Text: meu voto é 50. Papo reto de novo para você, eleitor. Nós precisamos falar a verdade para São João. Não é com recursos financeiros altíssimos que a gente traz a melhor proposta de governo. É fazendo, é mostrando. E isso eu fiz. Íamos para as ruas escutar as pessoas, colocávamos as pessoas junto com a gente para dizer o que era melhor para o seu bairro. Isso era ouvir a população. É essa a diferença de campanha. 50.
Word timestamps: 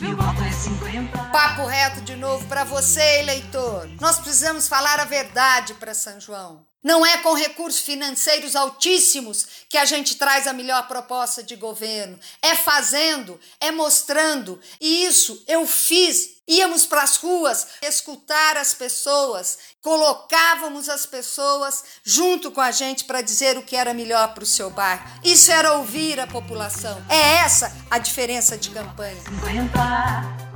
meu 0.00 0.14
voto 0.14 0.42
é 0.42 0.52
50. 0.52 1.18
Papo 1.32 1.64
reto 1.66 2.02
de 2.02 2.16
novo 2.16 2.46
para 2.46 2.64
você, 2.64 3.20
eleitor. 3.20 3.88
Nós 4.00 4.18
precisamos 4.18 4.68
falar 4.68 5.00
a 5.00 5.04
verdade 5.04 5.72
para 5.74 5.94
São 5.94 6.20
João. 6.20 6.66
Não 6.82 7.04
é 7.04 7.18
com 7.18 7.32
recursos 7.32 7.80
financeiros 7.80 8.54
altíssimos 8.54 9.46
que 9.68 9.78
a 9.78 9.84
gente 9.84 10.16
traz 10.16 10.46
a 10.46 10.52
melhor 10.52 10.86
proposta 10.86 11.42
de 11.42 11.56
governo. 11.56 12.18
É 12.42 12.54
fazendo, 12.54 13.40
é 13.58 13.72
mostrando. 13.72 14.60
E 14.80 15.04
isso 15.04 15.42
eu 15.48 15.66
fiz. 15.66 16.35
Íamos 16.48 16.86
para 16.86 17.02
as 17.02 17.16
ruas 17.16 17.66
escutar 17.82 18.56
as 18.56 18.72
pessoas, 18.72 19.58
colocávamos 19.82 20.88
as 20.88 21.04
pessoas 21.04 21.82
junto 22.04 22.52
com 22.52 22.60
a 22.60 22.70
gente 22.70 23.04
para 23.04 23.20
dizer 23.20 23.58
o 23.58 23.62
que 23.62 23.74
era 23.74 23.92
melhor 23.92 24.32
para 24.32 24.44
o 24.44 24.46
seu 24.46 24.70
bairro. 24.70 25.04
Isso 25.24 25.50
era 25.50 25.72
ouvir 25.74 26.20
a 26.20 26.26
população. 26.26 27.04
É 27.08 27.38
essa 27.38 27.74
a 27.90 27.98
diferença 27.98 28.56
de 28.56 28.70
campanha. 28.70 29.20
50. 29.44 30.55